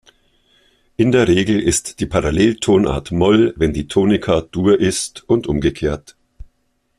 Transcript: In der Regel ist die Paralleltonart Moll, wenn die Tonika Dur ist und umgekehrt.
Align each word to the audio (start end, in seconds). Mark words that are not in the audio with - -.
In 0.97 1.11
der 1.11 1.27
Regel 1.27 1.59
ist 1.59 1.99
die 1.99 2.07
Paralleltonart 2.07 3.11
Moll, 3.11 3.53
wenn 3.55 3.71
die 3.71 3.87
Tonika 3.87 4.41
Dur 4.41 4.79
ist 4.79 5.23
und 5.29 5.45
umgekehrt. 5.45 6.15